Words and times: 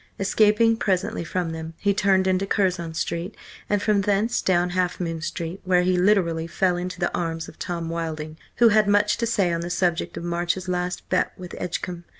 Escaping 0.17 0.77
presently 0.77 1.23
from 1.23 1.51
them, 1.51 1.75
he 1.77 1.93
turned 1.93 2.25
into 2.25 2.47
Curzon 2.47 2.95
Street, 2.95 3.37
and 3.69 3.83
from 3.83 4.01
thence 4.01 4.41
down 4.41 4.71
Half 4.71 4.99
Moon 4.99 5.21
Street, 5.21 5.61
where 5.63 5.83
he 5.83 5.95
literally 5.95 6.47
fell 6.47 6.75
into 6.75 6.99
the 6.99 7.15
arms 7.15 7.47
of 7.47 7.59
Tom 7.59 7.87
Wilding, 7.87 8.35
who 8.55 8.69
had 8.69 8.87
much 8.87 9.15
to 9.17 9.27
say 9.27 9.53
on 9.53 9.61
the 9.61 9.69
subject 9.69 10.17
of 10.17 10.23
March's 10.23 10.67
last 10.67 11.07
bet 11.09 11.33
with 11.37 11.53
Edgecumbe. 11.59 12.03